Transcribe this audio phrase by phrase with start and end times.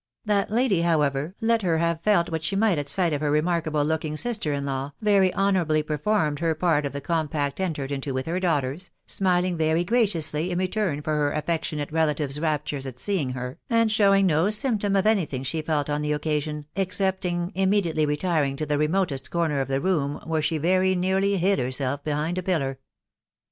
[0.25, 3.29] That lady, \ however, let her nave felt what she might at sight of her
[3.31, 7.91] \ remarkable looking sister in law, very honourably performed fier part of the compact entered
[7.91, 12.99] into with her daughters, smiling ^ery graciously in return for Tier affectionate relative's raptures (it
[12.99, 18.07] seeing her, and showing no symptom of anything she felt on the occasion, excepting immediately
[18.07, 22.39] retiring to the remotest fonfer of the room, where she very nearly hid herself Behind
[22.39, 22.77] a' iillar.